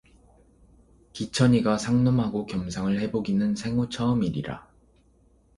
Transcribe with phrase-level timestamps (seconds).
[1.13, 4.67] 기천이가 상놈하고 겸상을 해보기는 생후 처음이리라.